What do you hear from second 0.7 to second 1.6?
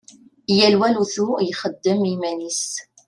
wa lutu i